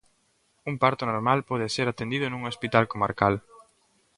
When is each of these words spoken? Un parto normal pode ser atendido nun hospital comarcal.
Un 0.69 0.75
parto 0.83 1.03
normal 1.11 1.39
pode 1.49 1.67
ser 1.75 1.87
atendido 1.89 2.25
nun 2.27 2.43
hospital 2.49 2.85
comarcal. 2.91 3.33